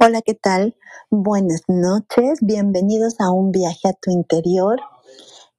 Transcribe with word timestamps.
Hola, 0.00 0.22
¿qué 0.22 0.34
tal? 0.34 0.76
Buenas 1.10 1.62
noches, 1.68 2.40
bienvenidos 2.42 3.16
a 3.20 3.30
un 3.32 3.52
viaje 3.52 3.88
a 3.88 3.94
tu 3.94 4.10
interior. 4.10 4.80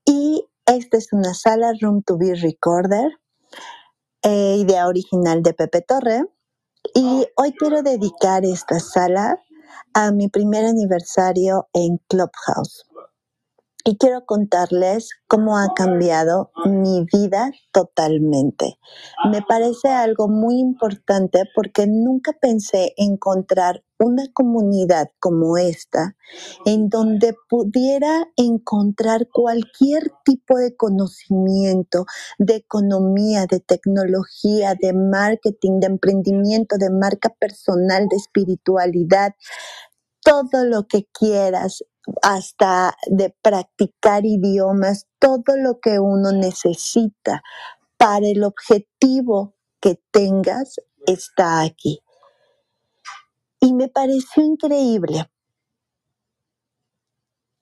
Y 0.05 0.47
esta 0.65 0.97
es 0.97 1.13
una 1.13 1.33
sala 1.33 1.73
Room 1.81 2.03
to 2.03 2.17
Be 2.17 2.35
Recorder, 2.35 3.11
eh, 4.23 4.57
idea 4.59 4.87
original 4.87 5.43
de 5.43 5.53
Pepe 5.53 5.81
Torre. 5.81 6.25
Y 6.95 7.27
hoy 7.37 7.53
quiero 7.53 7.83
dedicar 7.83 8.45
esta 8.45 8.79
sala 8.79 9.41
a 9.93 10.11
mi 10.11 10.29
primer 10.29 10.65
aniversario 10.65 11.67
en 11.73 11.99
Clubhouse 12.09 12.84
y 13.87 13.97
quiero 13.97 14.25
contarles 14.25 15.11
cómo 15.27 15.59
ha 15.59 15.75
cambiado 15.75 16.51
mi 16.65 17.05
vida 17.13 17.51
totalmente. 17.71 18.79
Me 19.29 19.43
parece 19.43 19.89
algo 19.89 20.27
muy 20.27 20.59
importante 20.59 21.43
porque 21.53 21.85
nunca 21.85 22.33
pensé 22.33 22.95
encontrar 22.97 23.83
una 23.99 24.23
comunidad 24.33 25.11
como 25.19 25.57
esta 25.57 26.17
en 26.65 26.89
donde 26.89 27.35
pudiera 27.47 28.27
encontrar 28.35 29.29
cualquier 29.31 30.11
tipo 30.23 30.57
de 30.57 30.75
conocimiento, 30.75 32.05
de 32.39 32.55
economía, 32.55 33.45
de 33.45 33.59
tecnología, 33.59 34.73
de 34.81 34.93
marketing, 34.93 35.79
de 35.79 35.87
emprendimiento, 35.87 36.77
de 36.79 36.89
marca 36.89 37.29
personal, 37.29 38.07
de 38.07 38.15
espiritualidad, 38.15 39.35
todo 40.23 40.65
lo 40.65 40.87
que 40.87 41.07
quieras 41.13 41.83
hasta 42.21 42.95
de 43.07 43.35
practicar 43.41 44.25
idiomas, 44.25 45.07
todo 45.19 45.57
lo 45.57 45.79
que 45.79 45.99
uno 45.99 46.31
necesita 46.31 47.41
para 47.97 48.27
el 48.27 48.43
objetivo 48.43 49.55
que 49.79 49.99
tengas 50.11 50.75
está 51.05 51.61
aquí. 51.61 52.01
Y 53.59 53.73
me 53.73 53.87
pareció 53.87 54.43
increíble 54.43 55.29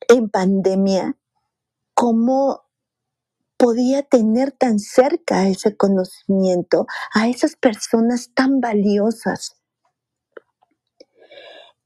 en 0.09 0.29
pandemia 0.29 1.17
cómo 1.93 2.63
podía 3.57 4.03
tener 4.03 4.51
tan 4.51 4.79
cerca 4.79 5.47
ese 5.47 5.77
conocimiento 5.77 6.85
a 7.13 7.29
esas 7.29 7.55
personas 7.55 8.31
tan 8.33 8.59
valiosas 8.59 9.62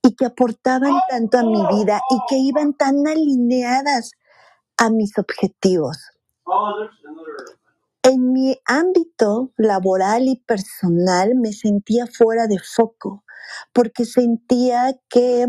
y 0.07 0.15
que 0.15 0.25
aportaban 0.25 0.93
tanto 1.09 1.37
a 1.37 1.43
mi 1.43 1.61
vida 1.75 2.01
y 2.09 2.17
que 2.29 2.37
iban 2.37 2.73
tan 2.73 3.05
alineadas 3.05 4.11
a 4.77 4.89
mis 4.89 5.17
objetivos. 5.17 5.97
En 8.03 8.31
mi 8.31 8.57
ámbito 8.65 9.51
laboral 9.57 10.29
y 10.29 10.37
personal 10.37 11.35
me 11.35 11.51
sentía 11.51 12.05
fuera 12.07 12.47
de 12.47 12.57
foco 12.59 13.25
porque 13.73 14.05
sentía 14.05 14.97
que 15.09 15.47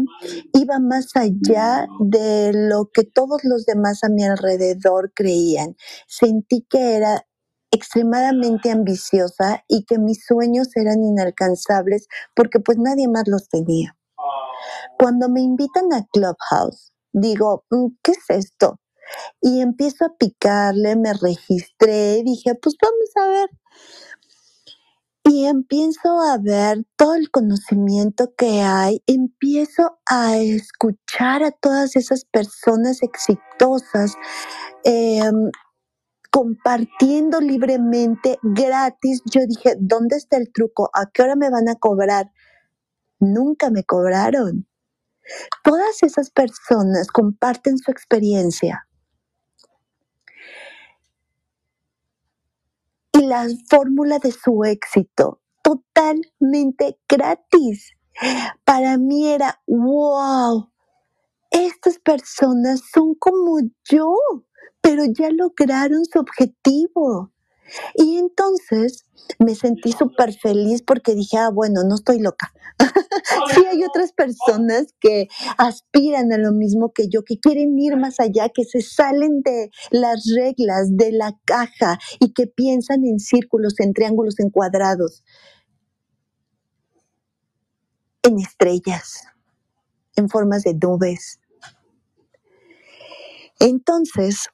iba 0.54 0.78
más 0.80 1.14
allá 1.14 1.86
de 2.00 2.50
lo 2.52 2.90
que 2.92 3.04
todos 3.04 3.44
los 3.44 3.64
demás 3.64 4.02
a 4.02 4.08
mi 4.08 4.24
alrededor 4.24 5.12
creían. 5.14 5.76
Sentí 6.08 6.66
que 6.68 6.96
era 6.96 7.24
extremadamente 7.70 8.72
ambiciosa 8.72 9.62
y 9.68 9.84
que 9.84 9.98
mis 9.98 10.24
sueños 10.24 10.74
eran 10.74 11.04
inalcanzables 11.04 12.08
porque 12.34 12.58
pues 12.58 12.78
nadie 12.78 13.06
más 13.06 13.24
los 13.28 13.48
tenía. 13.48 13.97
Cuando 14.98 15.28
me 15.30 15.42
invitan 15.42 15.92
a 15.94 16.06
Clubhouse, 16.12 16.92
digo, 17.12 17.64
mm, 17.70 17.86
¿qué 18.02 18.12
es 18.12 18.24
esto? 18.30 18.80
Y 19.42 19.60
empiezo 19.62 20.06
a 20.06 20.16
picarle, 20.18 20.96
me 20.96 21.14
registré, 21.14 22.22
dije, 22.24 22.54
pues 22.56 22.76
vamos 22.82 23.10
a 23.16 23.28
ver. 23.28 23.50
Y 25.24 25.46
empiezo 25.46 26.20
a 26.22 26.38
ver 26.38 26.84
todo 26.96 27.14
el 27.14 27.30
conocimiento 27.30 28.34
que 28.36 28.62
hay, 28.62 29.02
empiezo 29.06 29.98
a 30.06 30.38
escuchar 30.38 31.44
a 31.44 31.52
todas 31.52 31.96
esas 31.96 32.24
personas 32.26 33.02
exitosas, 33.02 34.14
em, 34.84 35.50
compartiendo 36.32 37.40
libremente, 37.40 38.38
gratis. 38.42 39.22
Yo 39.32 39.42
dije, 39.48 39.76
¿dónde 39.80 40.16
está 40.16 40.38
el 40.38 40.52
truco? 40.52 40.90
¿A 40.94 41.06
qué 41.12 41.22
hora 41.22 41.36
me 41.36 41.50
van 41.50 41.68
a 41.68 41.76
cobrar? 41.76 42.32
Nunca 43.20 43.70
me 43.70 43.84
cobraron. 43.84 44.67
Todas 45.62 46.02
esas 46.02 46.30
personas 46.30 47.08
comparten 47.08 47.78
su 47.78 47.90
experiencia. 47.90 48.86
Y 53.12 53.26
la 53.26 53.46
fórmula 53.68 54.18
de 54.18 54.32
su 54.32 54.64
éxito, 54.64 55.40
totalmente 55.62 56.98
gratis. 57.08 57.92
Para 58.64 58.96
mí 58.96 59.28
era, 59.28 59.60
wow, 59.66 60.70
estas 61.50 61.98
personas 61.98 62.82
son 62.92 63.14
como 63.14 63.58
yo, 63.90 64.14
pero 64.80 65.04
ya 65.06 65.30
lograron 65.30 66.04
su 66.04 66.18
objetivo. 66.18 67.32
Y 67.94 68.16
entonces 68.18 69.04
me 69.38 69.54
sentí 69.54 69.92
súper 69.92 70.32
feliz 70.32 70.82
porque 70.82 71.14
dije, 71.14 71.36
ah, 71.36 71.50
bueno, 71.50 71.82
no 71.84 71.96
estoy 71.96 72.20
loca. 72.20 72.52
sí 73.54 73.64
hay 73.70 73.82
otras 73.84 74.12
personas 74.12 74.94
que 75.00 75.28
aspiran 75.58 76.32
a 76.32 76.38
lo 76.38 76.52
mismo 76.52 76.92
que 76.92 77.08
yo, 77.08 77.24
que 77.24 77.38
quieren 77.38 77.78
ir 77.78 77.96
más 77.96 78.20
allá, 78.20 78.48
que 78.48 78.64
se 78.64 78.80
salen 78.80 79.42
de 79.42 79.70
las 79.90 80.24
reglas, 80.34 80.96
de 80.96 81.12
la 81.12 81.32
caja 81.44 81.98
y 82.20 82.32
que 82.32 82.46
piensan 82.46 83.04
en 83.04 83.18
círculos, 83.18 83.78
en 83.80 83.92
triángulos, 83.92 84.38
en 84.40 84.50
cuadrados, 84.50 85.24
en 88.22 88.38
estrellas, 88.38 89.24
en 90.16 90.28
formas 90.28 90.62
de 90.62 90.74
nubes. 90.74 91.40
Entonces, 93.60 94.48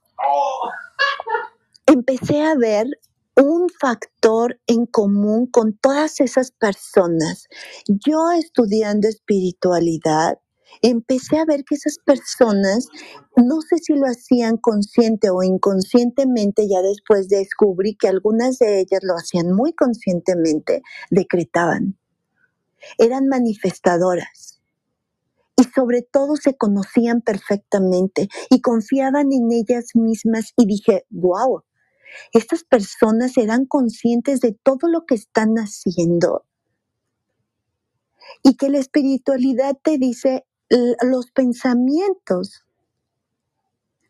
empecé 1.95 2.43
a 2.43 2.57
ver 2.57 2.89
un 3.37 3.69
factor 3.69 4.61
en 4.67 4.85
común 4.87 5.47
con 5.47 5.77
todas 5.79 6.21
esas 6.21 6.51
personas. 6.51 7.47
Yo 7.87 8.33
estudiando 8.33 9.09
espiritualidad, 9.09 10.39
empecé 10.83 11.39
a 11.39 11.45
ver 11.45 11.65
que 11.65 11.77
esas 11.77 11.99
personas, 12.05 12.89
no 13.37 13.61
sé 13.61 13.79
si 13.79 13.95
lo 13.95 14.07
hacían 14.07 14.57
consciente 14.57 15.31
o 15.31 15.43
inconscientemente, 15.45 16.69
ya 16.69 16.83
después 16.83 17.29
descubrí 17.29 17.95
que 17.95 18.09
algunas 18.09 18.59
de 18.59 18.81
ellas 18.81 19.01
lo 19.03 19.15
hacían 19.15 19.53
muy 19.53 19.73
conscientemente, 19.73 20.83
decretaban. 21.11 21.97
Eran 22.99 23.29
manifestadoras. 23.29 24.61
Y 25.57 25.63
sobre 25.73 26.03
todo 26.03 26.35
se 26.35 26.57
conocían 26.57 27.21
perfectamente 27.21 28.29
y 28.51 28.61
confiaban 28.61 29.33
en 29.33 29.53
ellas 29.53 29.91
mismas 29.95 30.53
y 30.57 30.67
dije, 30.67 31.05
wow, 31.11 31.63
estas 32.33 32.65
personas 32.65 33.37
eran 33.37 33.67
conscientes 33.67 34.41
de 34.41 34.53
todo 34.53 34.89
lo 34.89 35.07
que 35.07 35.15
están 35.15 35.55
haciendo 35.57 36.45
y 38.43 38.57
que 38.57 38.69
la 38.69 38.79
espiritualidad 38.79 39.77
te 39.83 39.99
dice 39.99 40.47
los 41.03 41.31
pensamientos. 41.31 42.65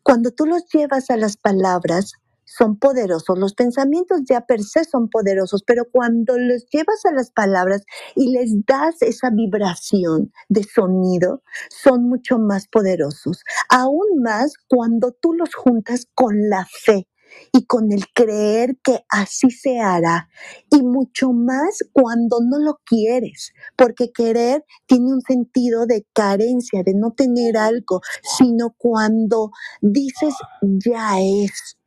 Cuando 0.02 0.30
tú 0.30 0.46
los 0.46 0.66
llevas 0.72 1.10
a 1.10 1.16
las 1.16 1.36
palabras, 1.36 2.14
son 2.44 2.78
poderosos. 2.78 3.38
Los 3.38 3.54
pensamientos 3.54 4.20
ya 4.28 4.42
per 4.42 4.62
se 4.62 4.84
son 4.84 5.08
poderosos, 5.08 5.62
pero 5.66 5.84
cuando 5.90 6.38
los 6.38 6.66
llevas 6.70 7.04
a 7.04 7.12
las 7.12 7.30
palabras 7.30 7.82
y 8.14 8.32
les 8.32 8.64
das 8.66 9.00
esa 9.02 9.30
vibración 9.30 10.32
de 10.48 10.62
sonido, 10.62 11.42
son 11.70 12.04
mucho 12.08 12.38
más 12.38 12.68
poderosos. 12.68 13.42
Aún 13.70 14.22
más 14.22 14.54
cuando 14.68 15.12
tú 15.12 15.32
los 15.32 15.54
juntas 15.54 16.06
con 16.14 16.48
la 16.48 16.66
fe 16.66 17.08
y 17.52 17.66
con 17.66 17.92
el 17.92 18.04
creer 18.12 18.76
que 18.82 19.04
así 19.08 19.50
se 19.50 19.80
hará. 19.80 20.28
Y 20.70 20.82
mucho 20.82 21.32
más 21.32 21.78
cuando 21.92 22.38
no 22.40 22.58
lo 22.58 22.80
quieres, 22.84 23.52
porque 23.76 24.12
querer 24.12 24.64
tiene 24.86 25.12
un 25.12 25.20
sentido 25.22 25.86
de 25.86 26.06
carencia, 26.12 26.82
de 26.82 26.94
no 26.94 27.12
tener 27.12 27.56
algo, 27.56 28.00
sino 28.22 28.74
cuando 28.76 29.50
dices 29.80 30.34
ya 30.62 31.20
es. 31.20 31.78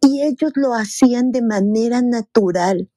Y 0.00 0.22
ellos 0.22 0.52
lo 0.54 0.74
hacían 0.74 1.32
de 1.32 1.42
manera 1.42 2.02
natural. 2.02 2.90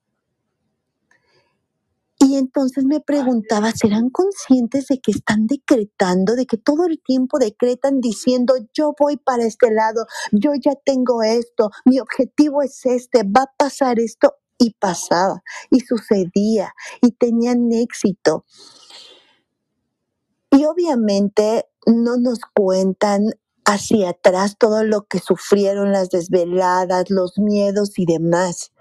Y 2.30 2.36
entonces 2.36 2.86
me 2.86 3.00
preguntaba, 3.00 3.72
¿serán 3.72 4.12
conscientes 4.12 4.86
de 4.86 5.00
que 5.00 5.10
están 5.10 5.48
decretando, 5.48 6.36
de 6.36 6.46
que 6.46 6.58
todo 6.58 6.86
el 6.86 7.02
tiempo 7.02 7.40
decretan 7.40 8.02
diciendo, 8.02 8.54
yo 8.72 8.94
voy 9.00 9.18
para 9.18 9.46
este 9.46 9.72
lado, 9.72 10.06
yo 10.31 10.52
ya 10.54 10.74
tengo 10.86 11.24
esto, 11.24 11.72
mi 11.86 12.00
objetivo 12.00 12.62
es 12.62 12.86
este, 12.86 13.24
va 13.24 13.46
a 13.46 13.54
pasar 13.58 14.00
esto? 14.00 14.36
Y 14.60 14.76
pasaba, 14.76 15.42
y 15.72 15.80
sucedía, 15.80 16.76
y 17.02 17.14
tenían 17.14 17.72
éxito. 17.72 18.46
Y 20.52 20.66
obviamente 20.66 21.66
no 21.88 22.18
nos 22.18 22.42
cuentan 22.54 23.31
hacia 23.66 24.10
atrás 24.10 24.56
todo 24.60 24.84
lo 24.84 25.08
que 25.08 25.18
sufrieron 25.18 25.92
las 25.94 26.12
desveladas, 26.12 27.10
los 27.10 27.40
miedos 27.40 27.98
y 27.98 28.06
demás. 28.06 28.72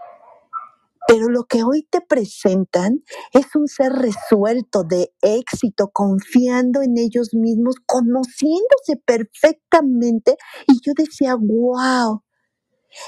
Pero 1.08 1.30
lo 1.30 1.44
que 1.44 1.64
hoy 1.64 1.88
te 1.90 2.02
presentan 2.02 3.02
es 3.32 3.56
un 3.56 3.66
ser 3.66 3.94
resuelto, 3.94 4.84
de 4.84 5.10
éxito, 5.22 5.90
confiando 5.90 6.82
en 6.82 6.98
ellos 6.98 7.30
mismos, 7.32 7.76
conociéndose 7.86 8.98
perfectamente. 9.06 10.36
Y 10.66 10.80
yo 10.84 10.92
decía, 10.94 11.34
wow, 11.36 12.22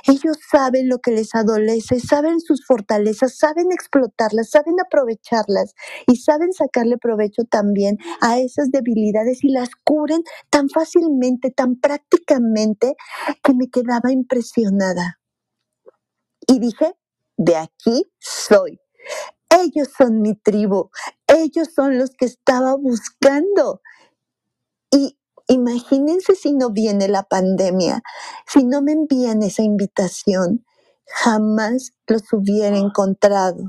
ellos 0.07 0.39
saben 0.51 0.89
lo 0.89 1.01
que 1.01 1.11
les 1.13 1.35
adolece, 1.35 2.01
saben 2.01 2.41
sus 2.41 2.65
fortalezas, 2.67 3.37
saben 3.39 3.73
explotarlas, 3.73 4.51
saben 4.51 4.77
aprovecharlas 4.81 5.75
y 6.07 6.17
saben 6.17 6.53
sacarle 6.55 6.97
provecho 6.99 7.45
también 7.51 7.99
a 8.23 8.39
esas 8.41 8.71
debilidades 8.71 9.45
y 9.45 9.53
las 9.53 9.71
cubren 9.85 10.23
tan 10.51 10.71
fácilmente, 10.71 11.51
tan 11.51 11.77
prácticamente 11.81 12.95
que 13.43 13.55
me 13.55 13.69
quedaba 13.69 14.13
impresionada. 14.13 15.21
Y 16.47 16.61
dije, 16.61 16.95
de 17.41 17.57
aquí 17.57 18.13
soy. 18.21 18.81
Ellos 19.51 19.89
son 19.97 20.23
mi 20.23 20.35
tribu, 20.37 20.91
ellos 21.29 21.71
son 21.75 21.99
los 21.99 22.11
que 22.13 22.27
estaba 22.27 22.77
buscando. 22.77 23.83
Y 24.93 25.19
Imagínense 25.49 26.37
si 26.37 26.55
no 26.55 26.71
viene 26.71 27.09
la 27.09 27.25
pandemia, 27.25 28.03
si 28.47 28.65
no 28.65 28.83
me 28.83 28.93
envían 28.93 29.43
esa 29.43 29.63
invitación, 29.63 30.65
jamás 31.07 31.93
los 32.07 32.23
hubiera 32.33 32.79
encontrado. 32.79 33.65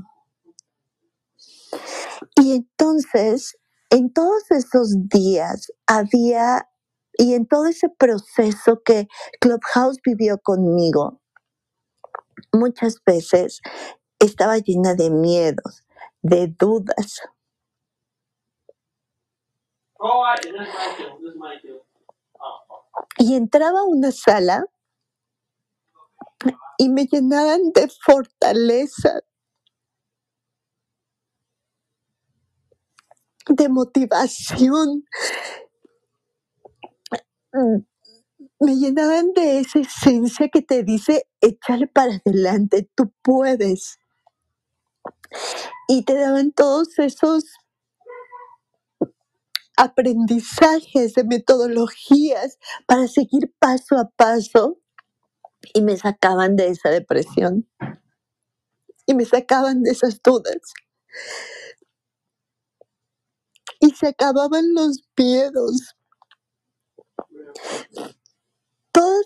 Y 2.40 2.54
entonces, 2.56 3.58
en 3.90 4.12
todos 4.12 4.50
esos 4.50 4.96
días 5.10 5.72
había, 5.86 6.68
y 7.18 7.34
en 7.34 7.46
todo 7.46 7.66
ese 7.66 7.88
proceso 7.90 8.82
que 8.84 9.08
Clubhouse 9.40 9.98
vivió 10.04 10.38
conmigo, 10.40 11.21
muchas 12.52 13.02
veces 13.04 13.60
estaba 14.18 14.58
llena 14.58 14.94
de 14.94 15.10
miedos, 15.10 15.84
de 16.22 16.48
dudas, 16.48 17.20
y 23.18 23.34
entraba 23.34 23.80
a 23.80 23.84
una 23.84 24.10
sala 24.10 24.64
y 26.78 26.88
me 26.88 27.06
llenaban 27.06 27.70
de 27.72 27.88
fortaleza, 28.04 29.20
de 33.46 33.68
motivación. 33.68 35.04
Me 38.62 38.76
llenaban 38.76 39.32
de 39.34 39.58
esa 39.58 39.80
esencia 39.80 40.48
que 40.48 40.62
te 40.62 40.84
dice, 40.84 41.28
échale 41.40 41.88
para 41.88 42.22
adelante, 42.24 42.88
tú 42.94 43.12
puedes. 43.24 43.98
Y 45.88 46.04
te 46.04 46.14
daban 46.14 46.52
todos 46.52 46.98
esos 47.00 47.44
aprendizajes, 49.76 51.14
de 51.14 51.24
metodologías 51.24 52.58
para 52.86 53.08
seguir 53.08 53.52
paso 53.58 53.98
a 53.98 54.10
paso 54.10 54.78
y 55.74 55.82
me 55.82 55.96
sacaban 55.96 56.56
de 56.56 56.68
esa 56.68 56.90
depresión 56.90 57.68
y 59.06 59.14
me 59.14 59.24
sacaban 59.24 59.82
de 59.82 59.92
esas 59.92 60.22
dudas. 60.22 60.74
Y 63.80 63.90
se 63.90 64.08
acababan 64.08 64.74
los 64.74 65.02
miedos. 65.16 65.96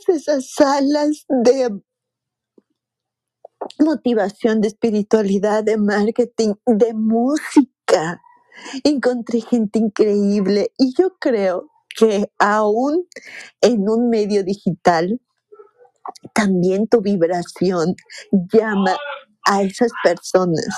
Esas 0.09 0.53
salas 0.55 1.25
de 1.29 1.69
motivación, 3.81 4.61
de 4.61 4.69
espiritualidad, 4.69 5.65
de 5.65 5.77
marketing, 5.77 6.55
de 6.67 6.95
música, 6.95 8.23
encontré 8.85 9.41
gente 9.41 9.79
increíble 9.79 10.73
y 10.79 10.95
yo 10.97 11.17
creo 11.19 11.71
que 11.97 12.31
aún 12.39 13.07
en 13.61 13.89
un 13.89 14.09
medio 14.11 14.45
digital, 14.45 15.21
también 16.35 16.87
tu 16.87 17.01
vibración 17.01 17.97
llama 18.53 18.97
a 19.47 19.63
esas 19.63 19.91
personas 20.05 20.69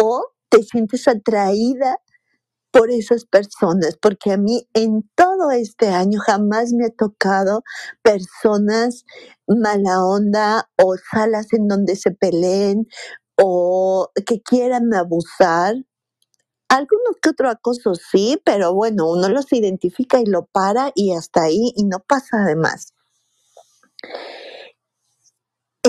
o 0.00 0.26
te 0.48 0.62
sientes 0.62 1.06
atraída 1.06 1.98
por 2.78 2.92
esas 2.92 3.24
personas, 3.24 3.98
porque 4.00 4.30
a 4.30 4.36
mí 4.36 4.68
en 4.72 5.02
todo 5.16 5.50
este 5.50 5.88
año 5.88 6.20
jamás 6.20 6.72
me 6.72 6.86
ha 6.86 6.90
tocado 6.90 7.64
personas 8.02 9.04
mala 9.48 10.04
onda 10.04 10.70
o 10.76 10.94
salas 11.10 11.52
en 11.52 11.66
donde 11.66 11.96
se 11.96 12.12
peleen 12.12 12.86
o 13.36 14.12
que 14.24 14.40
quieran 14.42 14.94
abusar 14.94 15.74
algunos 16.68 17.16
que 17.20 17.30
otro 17.30 17.50
acoso 17.50 17.96
sí, 17.96 18.40
pero 18.44 18.72
bueno, 18.74 19.10
uno 19.10 19.28
los 19.28 19.52
identifica 19.52 20.20
y 20.20 20.26
lo 20.26 20.46
para 20.46 20.92
y 20.94 21.14
hasta 21.14 21.42
ahí 21.42 21.72
y 21.74 21.84
no 21.84 21.98
pasa 22.06 22.44
de 22.44 22.54
más. 22.54 22.94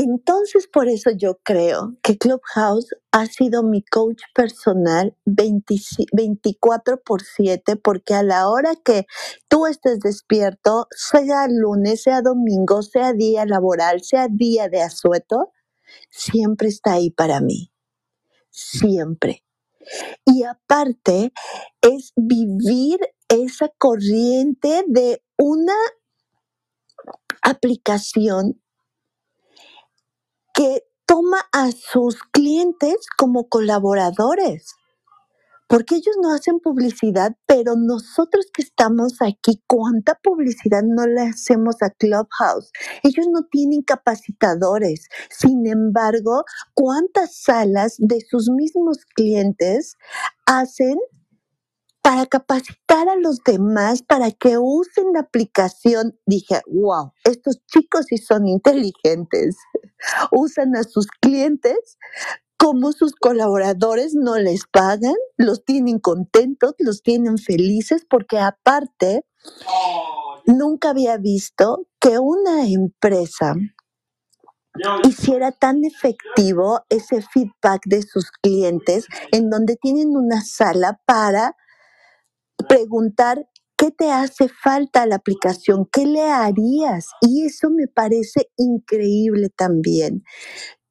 Entonces, 0.01 0.69
por 0.71 0.87
eso 0.87 1.11
yo 1.11 1.39
creo 1.43 1.97
que 2.01 2.17
Clubhouse 2.17 2.95
ha 3.11 3.25
sido 3.25 3.63
mi 3.63 3.83
coach 3.83 4.21
personal 4.33 5.17
24 5.25 7.01
por 7.03 7.21
7, 7.21 7.75
porque 7.75 8.13
a 8.13 8.23
la 8.23 8.47
hora 8.47 8.75
que 8.77 9.07
tú 9.49 9.65
estés 9.67 9.99
despierto, 9.99 10.87
sea 10.91 11.47
lunes, 11.49 12.03
sea 12.03 12.21
domingo, 12.21 12.81
sea 12.81 13.11
día 13.11 13.45
laboral, 13.45 14.01
sea 14.01 14.29
día 14.31 14.69
de 14.69 14.81
asueto, 14.81 15.51
siempre 16.09 16.69
está 16.69 16.93
ahí 16.93 17.09
para 17.11 17.41
mí. 17.41 17.73
Siempre. 18.51 19.43
Y 20.25 20.43
aparte 20.43 21.33
es 21.81 22.13
vivir 22.15 22.99
esa 23.27 23.69
corriente 23.77 24.85
de 24.87 25.21
una 25.37 25.75
aplicación 27.41 28.61
que 30.59 30.83
toma 31.07 31.39
a 31.53 31.71
sus 31.71 32.17
clientes 32.33 33.07
como 33.17 33.49
colaboradores 33.49 34.75
porque 35.67 35.95
ellos 35.97 36.15
no 36.21 36.33
hacen 36.33 36.59
publicidad, 36.61 37.35
pero 37.47 37.75
nosotros 37.75 38.47
que 38.53 38.63
estamos 38.63 39.15
aquí, 39.21 39.63
¿cuánta 39.67 40.15
publicidad 40.23 40.83
no 40.83 41.07
le 41.07 41.23
hacemos 41.23 41.77
a 41.81 41.91
Clubhouse? 41.91 42.71
Ellos 43.03 43.27
no 43.33 43.45
tienen 43.51 43.83
capacitadores. 43.83 45.07
Sin 45.31 45.67
embargo, 45.67 46.45
¿cuántas 46.75 47.35
salas 47.41 47.95
de 47.99 48.21
sus 48.21 48.49
mismos 48.51 49.05
clientes 49.15 49.97
hacen 50.45 50.99
para 52.09 52.25
capacitar 52.25 53.07
a 53.07 53.15
los 53.17 53.37
demás 53.45 54.01
para 54.01 54.31
que 54.31 54.57
usen 54.57 55.13
la 55.13 55.19
aplicación? 55.19 56.17
Dije, 56.25 56.59
wow, 56.65 57.11
estos 57.23 57.63
chicos 57.67 58.07
sí 58.09 58.17
son 58.17 58.47
inteligentes. 58.47 59.57
Usan 60.31 60.75
a 60.75 60.81
sus 60.81 61.05
clientes 61.21 61.99
como 62.57 62.93
sus 62.93 63.13
colaboradores 63.13 64.15
no 64.15 64.39
les 64.39 64.63
pagan, 64.65 65.13
los 65.37 65.63
tienen 65.65 65.99
contentos, 65.99 66.73
los 66.79 67.03
tienen 67.03 67.37
felices, 67.37 68.07
porque 68.09 68.39
aparte, 68.39 69.23
nunca 70.47 70.89
había 70.89 71.17
visto 71.17 71.85
que 71.99 72.17
una 72.17 72.67
empresa 72.67 73.53
hiciera 75.07 75.51
tan 75.51 75.85
efectivo 75.85 76.81
ese 76.89 77.21
feedback 77.21 77.81
de 77.85 78.01
sus 78.01 78.31
clientes 78.31 79.05
en 79.31 79.51
donde 79.51 79.75
tienen 79.75 80.17
una 80.17 80.41
sala 80.41 80.99
para 81.05 81.55
preguntar 82.67 83.47
qué 83.77 83.91
te 83.91 84.11
hace 84.11 84.49
falta 84.49 85.05
la 85.05 85.15
aplicación, 85.15 85.87
qué 85.91 86.05
le 86.05 86.23
harías. 86.29 87.07
Y 87.21 87.45
eso 87.45 87.69
me 87.69 87.87
parece 87.87 88.49
increíble 88.57 89.49
también. 89.55 90.23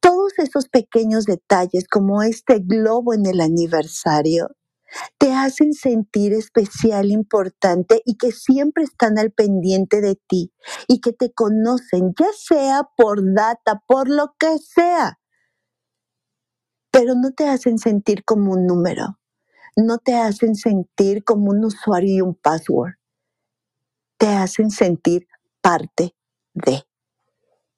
Todos 0.01 0.33
esos 0.39 0.69
pequeños 0.69 1.25
detalles, 1.25 1.87
como 1.89 2.23
este 2.23 2.61
globo 2.61 3.15
en 3.15 3.27
el 3.27 3.41
aniversario, 3.41 4.49
te 5.19 5.33
hacen 5.33 5.75
sentir 5.75 6.33
especial, 6.33 7.11
importante 7.11 8.01
y 8.05 8.17
que 8.17 8.33
siempre 8.33 8.85
están 8.85 9.19
al 9.19 9.33
pendiente 9.33 10.01
de 10.01 10.19
ti 10.29 10.53
y 10.87 11.01
que 11.01 11.13
te 11.13 11.33
conocen, 11.33 12.15
ya 12.19 12.29
sea 12.35 12.83
por 12.97 13.35
data, 13.35 13.83
por 13.87 14.09
lo 14.09 14.35
que 14.39 14.59
sea, 14.59 15.19
pero 16.91 17.15
no 17.15 17.33
te 17.33 17.47
hacen 17.47 17.79
sentir 17.79 18.25
como 18.25 18.53
un 18.53 18.67
número, 18.67 19.18
no 19.79 19.99
te 19.99 20.17
hacen 20.17 20.57
sentir 20.57 21.23
como 21.23 21.51
un 21.51 21.65
usuario 21.65 22.17
y 22.17 22.21
un 22.21 22.35
password, 22.35 22.95
te 24.19 24.27
hacen 24.27 24.71
sentir 24.71 25.29
parte 25.61 26.17
de. 26.53 26.83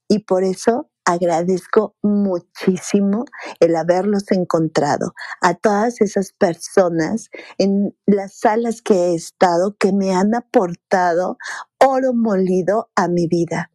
Y 0.09 0.21
por 0.21 0.43
eso 0.43 0.91
agradezco 1.05 1.97
muchísimo 2.03 3.27
el 3.59 3.77
haberlos 3.77 4.31
encontrado, 4.33 5.13
a 5.43 5.55
todas 5.55 6.01
esas 6.01 6.33
personas 6.33 7.29
en 7.59 7.95
las 8.07 8.39
salas 8.39 8.81
que 8.81 8.95
he 8.95 9.15
estado 9.15 9.77
que 9.79 9.93
me 9.93 10.15
han 10.15 10.35
aportado 10.35 11.37
oro 11.79 12.15
molido 12.15 12.91
a 12.97 13.09
mi 13.09 13.27
vida. 13.27 13.71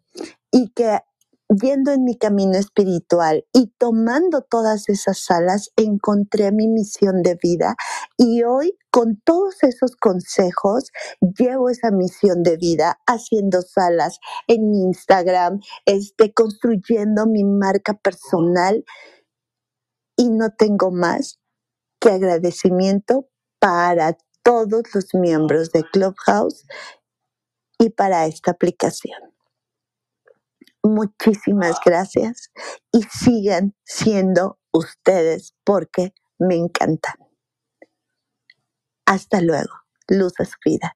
Y 0.50 0.70
que 0.70 1.00
yendo 1.50 1.92
en 1.92 2.04
mi 2.04 2.18
camino 2.18 2.54
espiritual 2.58 3.46
y 3.54 3.74
tomando 3.78 4.42
todas 4.44 4.90
esas 4.90 5.20
salas, 5.20 5.72
encontré 5.78 6.52
mi 6.52 6.68
misión 6.68 7.22
de 7.24 7.38
vida 7.42 7.76
y 8.18 8.44
hoy 8.44 8.78
con 8.92 9.22
todos 9.26 9.64
esos 9.64 9.96
consejos 9.98 10.92
llevo 11.40 11.70
esa 11.70 11.92
misión 11.92 12.44
de 12.44 12.58
vida 12.58 13.00
haciendo 13.08 13.62
salas 13.62 14.20
en 14.48 14.74
Instagram, 14.74 15.60
este, 15.86 16.34
construyendo 16.34 17.28
mi 17.28 17.44
marca 17.44 17.94
personal 17.96 18.86
y 20.18 20.30
no 20.30 20.52
tengo 20.52 20.92
más 20.92 21.40
que 22.02 22.12
agradecimiento 22.12 23.30
para 23.60 24.18
todos 24.44 24.84
los 24.96 25.14
miembros 25.16 25.72
de 25.72 25.84
Clubhouse 25.84 26.66
y 27.80 27.92
para 27.92 28.28
esta 28.28 28.52
aplicación. 28.52 29.35
Muchísimas 30.86 31.80
gracias 31.84 32.52
y 32.92 33.02
sigan 33.02 33.74
siendo 33.84 34.60
ustedes 34.72 35.56
porque 35.64 36.14
me 36.38 36.58
encantan. 36.58 37.16
Hasta 39.08 39.42
luego. 39.42 39.74
Luz 40.08 40.34
a 40.40 40.46
su 40.46 40.58
vida. 40.64 40.96